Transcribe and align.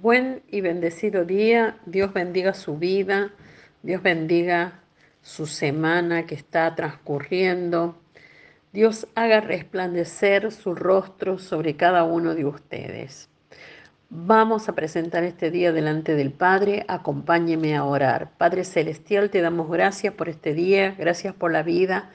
Buen 0.00 0.44
y 0.48 0.60
bendecido 0.60 1.24
día. 1.24 1.76
Dios 1.84 2.12
bendiga 2.12 2.54
su 2.54 2.78
vida. 2.78 3.32
Dios 3.82 4.00
bendiga 4.00 4.78
su 5.22 5.46
semana 5.46 6.24
que 6.24 6.36
está 6.36 6.72
transcurriendo. 6.76 7.98
Dios 8.72 9.08
haga 9.16 9.40
resplandecer 9.40 10.52
su 10.52 10.76
rostro 10.76 11.40
sobre 11.40 11.74
cada 11.74 12.04
uno 12.04 12.36
de 12.36 12.44
ustedes. 12.44 13.28
Vamos 14.08 14.68
a 14.68 14.76
presentar 14.76 15.24
este 15.24 15.50
día 15.50 15.72
delante 15.72 16.14
del 16.14 16.30
Padre. 16.30 16.84
Acompáñeme 16.86 17.76
a 17.76 17.82
orar. 17.82 18.30
Padre 18.38 18.62
Celestial, 18.62 19.30
te 19.30 19.40
damos 19.40 19.68
gracias 19.68 20.14
por 20.14 20.28
este 20.28 20.54
día, 20.54 20.94
gracias 20.96 21.34
por 21.34 21.50
la 21.50 21.64
vida. 21.64 22.08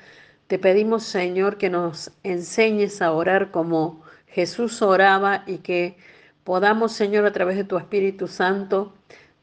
Te 0.48 0.58
pedimos, 0.58 1.04
Señor, 1.04 1.58
que 1.58 1.70
nos 1.70 2.14
enseñes 2.24 3.02
a 3.02 3.12
orar 3.12 3.52
como 3.52 4.02
Jesús 4.28 4.82
oraba 4.82 5.44
y 5.46 5.58
que 5.58 5.98
podamos, 6.44 6.92
Señor, 6.92 7.26
a 7.26 7.32
través 7.32 7.58
de 7.58 7.64
tu 7.64 7.78
Espíritu 7.78 8.28
Santo, 8.28 8.94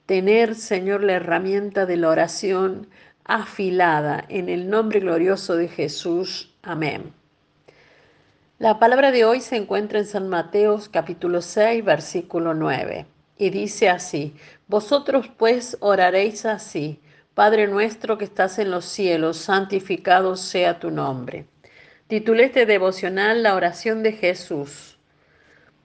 tener, 0.07 0.55
Señor, 0.55 1.03
la 1.03 1.15
herramienta 1.15 1.87
de 1.87 1.97
la 1.97 2.09
oración 2.09 2.89
afilada 3.25 4.25
en 4.29 4.49
el 4.49 4.69
nombre 4.69 5.01
glorioso 5.01 5.57
de 5.57 5.69
Jesús. 5.69 6.53
Amén. 6.63 7.13
La 8.59 8.79
palabra 8.79 9.11
de 9.11 9.25
hoy 9.25 9.41
se 9.41 9.57
encuentra 9.57 9.99
en 9.99 10.07
San 10.07 10.29
Mateo 10.29 10.79
capítulo 10.91 11.41
6, 11.41 11.83
versículo 11.83 12.53
9, 12.53 13.07
y 13.39 13.51
dice 13.51 13.89
así, 13.89 14.35
Vosotros 14.69 15.31
pues 15.39 15.79
oraréis 15.81 16.45
así, 16.45 17.01
Padre 17.33 17.69
nuestro 17.69 18.19
que 18.19 18.25
estás 18.27 18.59
en 18.59 18.71
los 18.71 18.85
cielos, 18.85 19.39
santificado 19.39 20.37
sea 20.37 20.79
tu 20.79 20.91
nombre. 20.91 21.47
Titulé 22.07 22.45
este 22.45 22.67
devocional 22.67 23.43
La 23.43 23.55
oración 23.55 24.03
de 24.03 24.13
Jesús. 24.13 24.99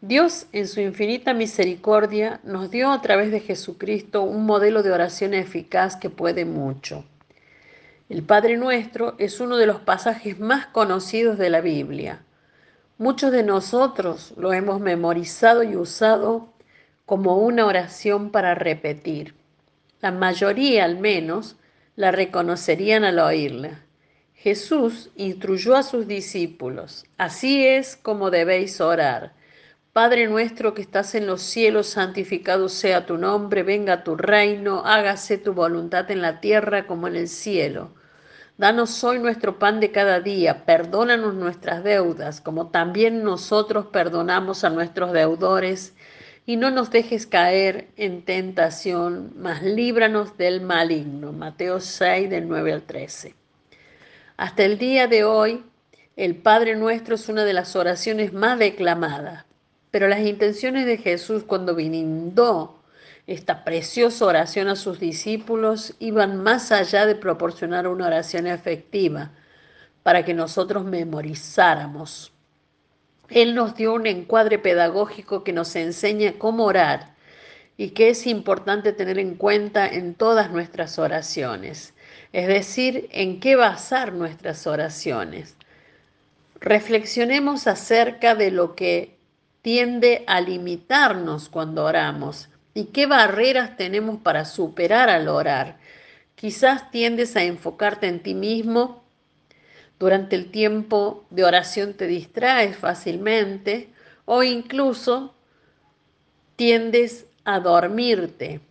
Dios, 0.02 0.48
en 0.52 0.68
su 0.68 0.82
infinita 0.82 1.34
misericordia, 1.34 2.42
nos 2.44 2.70
dio 2.70 2.92
a 2.92 3.02
través 3.02 3.32
de 3.32 3.40
Jesucristo 3.40 4.24
un 4.24 4.46
modelo 4.46 4.84
de 4.84 4.92
oración 4.92 5.34
eficaz 5.34 5.96
que 5.96 6.10
puede 6.10 6.44
mucho. 6.44 7.06
El 8.10 8.22
Padre 8.22 8.58
Nuestro 8.58 9.16
es 9.20 9.40
uno 9.40 9.56
de 9.58 9.66
los 9.66 9.80
pasajes 9.80 10.38
más 10.38 10.68
conocidos 10.68 11.38
de 11.38 11.50
la 11.50 11.62
Biblia. 11.62 12.22
Muchos 12.98 13.32
de 13.32 13.44
nosotros 13.44 14.34
lo 14.38 14.54
hemos 14.54 14.82
memorizado 14.82 15.64
y 15.64 15.78
usado 15.78 16.50
como 17.06 17.38
una 17.38 17.66
oración 17.66 18.32
para 18.32 18.54
repetir. 18.54 19.34
La 20.02 20.12
mayoría, 20.12 20.84
al 20.84 21.00
menos, 21.00 21.56
la 21.96 22.12
reconocerían 22.12 23.06
al 23.06 23.18
oírla. 23.18 23.82
Jesús 24.34 25.10
instruyó 25.16 25.76
a 25.76 25.84
sus 25.84 26.06
discípulos, 26.06 27.06
así 27.18 27.66
es 27.66 27.96
como 27.96 28.30
debéis 28.30 28.82
orar 28.82 29.34
Padre 29.96 30.28
nuestro 30.28 30.74
que 30.74 30.82
estás 30.82 31.16
en 31.16 31.26
los 31.26 31.42
cielos, 31.42 31.88
santificado 31.88 32.68
sea 32.68 33.06
tu 33.06 33.18
nombre, 33.18 33.64
venga 33.64 34.04
tu 34.04 34.18
reino, 34.18 34.82
hágase 34.86 35.38
tu 35.38 35.54
voluntad 35.54 36.12
en 36.12 36.22
la 36.22 36.42
tierra 36.42 36.86
como 36.86 37.08
en 37.08 37.16
el 37.16 37.30
cielo. 37.30 37.92
Danos 38.58 39.02
hoy 39.06 39.20
nuestro 39.20 39.58
pan 39.58 39.80
de 39.80 39.92
cada 39.92 40.20
día, 40.20 40.66
perdónanos 40.66 41.36
nuestras 41.36 41.82
deudas, 41.86 42.42
como 42.42 42.72
también 42.72 43.24
nosotros 43.24 43.86
perdonamos 43.86 44.66
a 44.66 44.70
nuestros 44.70 45.14
deudores, 45.14 45.94
y 46.46 46.58
no 46.58 46.72
nos 46.72 46.92
dejes 46.92 47.26
caer 47.26 47.88
en 47.96 48.26
tentación, 48.26 49.32
mas 49.38 49.64
líbranos 49.64 50.38
del 50.38 50.60
maligno. 50.60 51.32
Mateo 51.32 51.80
6, 51.80 52.30
del 52.30 52.50
9 52.50 52.74
al 52.74 52.82
13. 52.82 53.34
Hasta 54.36 54.66
el 54.66 54.78
día 54.78 55.08
de 55.08 55.24
hoy, 55.24 55.64
el 56.18 56.36
Padre 56.36 56.76
nuestro 56.76 57.16
es 57.16 57.30
una 57.30 57.46
de 57.46 57.54
las 57.54 57.78
oraciones 57.78 58.34
más 58.34 58.60
declamadas. 58.60 59.46
Pero 59.96 60.10
las 60.10 60.20
intenciones 60.20 60.86
de 60.86 60.98
Jesús 60.98 61.46
cuando 61.46 61.74
brindó 61.74 62.82
esta 63.28 63.64
preciosa 63.64 64.26
oración 64.26 64.68
a 64.68 64.76
sus 64.76 65.00
discípulos 65.00 65.94
iban 66.00 66.44
más 66.44 66.74
allá 66.74 67.06
de 67.06 67.16
proporcionar 67.16 67.88
una 67.88 68.08
oración 68.08 68.46
efectiva 68.46 69.32
para 70.04 70.26
que 70.26 70.34
nosotros 70.34 70.84
memorizáramos. 70.84 72.34
Él 73.30 73.56
nos 73.56 73.78
dio 73.78 73.94
un 73.94 74.06
encuadre 74.06 74.60
pedagógico 74.60 75.46
que 75.46 75.54
nos 75.54 75.74
enseña 75.78 76.34
cómo 76.34 76.66
orar 76.66 77.16
y 77.78 77.92
que 77.92 78.10
es 78.10 78.28
importante 78.28 78.92
tener 78.92 79.18
en 79.18 79.36
cuenta 79.36 79.88
en 79.88 80.14
todas 80.14 80.52
nuestras 80.52 81.00
oraciones, 81.00 81.94
es 82.34 82.48
decir, 82.50 83.08
en 83.14 83.40
qué 83.40 83.56
basar 83.56 84.12
nuestras 84.12 84.68
oraciones. 84.68 85.56
Reflexionemos 86.60 87.66
acerca 87.68 88.36
de 88.36 88.52
lo 88.52 88.76
que 88.76 89.15
tiende 89.66 90.24
a 90.28 90.42
limitarnos 90.42 91.50
cuando 91.50 91.86
oramos 91.86 92.50
y 92.76 92.84
qué 92.86 93.08
barreras 93.08 93.76
tenemos 93.78 94.20
para 94.22 94.46
superar 94.46 95.10
al 95.10 95.28
orar. 95.28 95.80
Quizás 96.36 96.92
tiendes 96.92 97.36
a 97.36 97.42
enfocarte 97.42 98.06
en 98.06 98.22
ti 98.22 98.36
mismo. 98.36 99.04
Durante 99.98 100.36
el 100.36 100.52
tiempo 100.52 101.26
de 101.32 101.46
oración 101.46 101.96
te 101.96 102.06
distraes 102.06 102.78
fácilmente 102.78 103.90
o 104.26 104.44
incluso 104.44 105.34
tiendes 106.56 107.26
a 107.44 107.60
dormirte. 107.60 108.62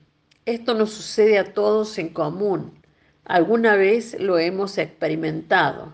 Esto 0.46 0.74
nos 0.74 0.92
sucede 0.92 1.40
a 1.40 1.54
todos 1.54 1.98
en 1.98 2.10
común. 2.10 2.80
Alguna 3.24 3.74
vez 3.74 4.16
lo 4.20 4.38
hemos 4.38 4.78
experimentado. 4.78 5.92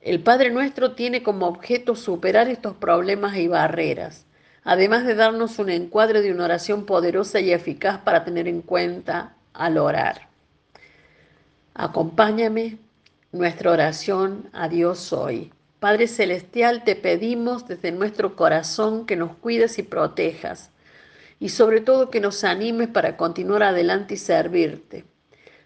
El 0.00 0.22
Padre 0.22 0.50
nuestro 0.50 0.92
tiene 0.92 1.22
como 1.22 1.46
objeto 1.46 1.96
superar 1.96 2.48
estos 2.48 2.76
problemas 2.76 3.36
y 3.36 3.48
barreras, 3.48 4.26
además 4.62 5.04
de 5.04 5.16
darnos 5.16 5.58
un 5.58 5.70
encuadre 5.70 6.22
de 6.22 6.30
una 6.32 6.44
oración 6.44 6.86
poderosa 6.86 7.40
y 7.40 7.52
eficaz 7.52 7.98
para 7.98 8.24
tener 8.24 8.46
en 8.46 8.62
cuenta 8.62 9.34
al 9.52 9.76
orar. 9.76 10.28
Acompáñame 11.74 12.78
nuestra 13.32 13.72
oración 13.72 14.48
a 14.52 14.68
Dios 14.68 15.12
hoy. 15.12 15.52
Padre 15.80 16.06
Celestial, 16.06 16.84
te 16.84 16.96
pedimos 16.96 17.66
desde 17.66 17.92
nuestro 17.92 18.34
corazón 18.34 19.04
que 19.04 19.16
nos 19.16 19.36
cuides 19.36 19.78
y 19.78 19.82
protejas 19.82 20.70
y 21.40 21.50
sobre 21.50 21.80
todo 21.80 22.10
que 22.10 22.20
nos 22.20 22.42
animes 22.44 22.88
para 22.88 23.16
continuar 23.16 23.62
adelante 23.62 24.14
y 24.14 24.16
servirte. 24.16 25.04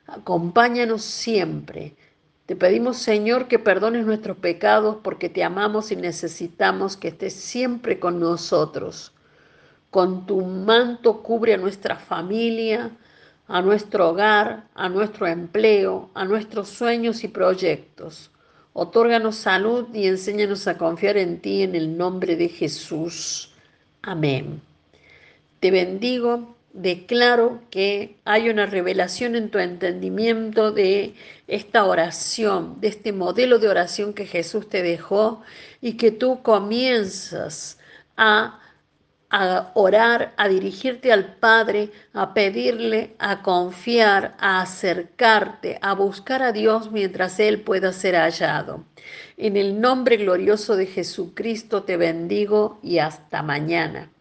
Acompáñanos 0.07 1.03
siempre 1.03 1.97
te 2.53 2.57
pedimos, 2.57 2.99
Señor, 2.99 3.49
que 3.49 3.59
perdones 3.59 4.05
nuestros 4.05 4.37
pecados 4.37 4.99
porque 5.03 5.31
te 5.31 5.43
amamos 5.43 5.91
y 5.91 5.97
necesitamos 5.97 6.99
que 6.99 7.09
estés 7.09 7.33
siempre 7.33 7.99
con 7.99 8.21
nosotros. 8.21 9.15
Con 9.89 10.27
tu 10.27 10.43
manto 10.43 11.23
cubre 11.23 11.55
a 11.55 11.57
nuestra 11.57 11.97
familia, 11.97 12.91
a 13.49 13.63
nuestro 13.63 14.11
hogar, 14.11 14.65
a 14.75 14.91
nuestro 14.91 15.27
empleo, 15.27 16.11
a 16.13 16.27
nuestros 16.27 16.69
sueños 16.69 17.25
y 17.25 17.29
proyectos. 17.29 18.31
Otórganos 18.75 19.37
salud 19.37 19.87
y 19.95 20.07
enséñanos 20.07 20.69
a 20.69 20.77
confiar 20.77 21.17
en 21.17 21.41
ti 21.41 21.63
en 21.63 21.75
el 21.75 21.97
nombre 21.97 22.37
de 22.37 22.51
Jesús. 22.51 23.55
Amén. 24.03 24.61
Te 25.59 25.71
bendigo 25.71 26.55
declaro 26.73 27.63
que 27.71 28.17
hay 28.25 28.49
una 28.49 28.67
revelación 28.67 29.37
en 29.37 29.51
tu 29.51 29.59
entendimiento 29.59 30.73
de 30.73 31.15
esta 31.47 31.85
oración, 31.85 32.81
de 32.81 32.89
este 32.89 33.13
modelo 33.13 33.59
de 33.59 33.69
oración 33.69 34.15
que 34.15 34.27
Jesús 34.27 34.69
te 34.69 34.83
dejó 34.83 35.43
y 35.81 35.95
que 35.97 36.11
tú 36.11 36.43
comienzas 36.43 37.79
a, 38.17 38.61
a 39.31 39.71
orar, 39.75 40.33
a 40.37 40.49
dirigirte 40.49 41.13
al 41.13 41.37
Padre, 41.37 41.91
a 42.15 42.33
pedirle, 42.33 43.17
a 43.19 43.43
confiar, 43.43 44.35
a 44.39 44.63
acercarte, 44.63 45.79
a 45.83 45.95
buscar 45.95 46.43
a 46.43 46.53
Dios 46.53 46.91
mientras 46.91 47.39
Él 47.41 47.61
pueda 47.61 47.93
ser 47.93 48.15
hallado. 48.15 48.85
En 49.37 49.57
el 49.57 49.81
nombre 49.81 50.17
glorioso 50.17 50.77
de 50.77 50.87
Jesucristo 50.87 51.83
te 51.83 51.97
bendigo 51.97 52.79
y 52.83 52.99
hasta 52.99 53.43
mañana. 53.43 54.13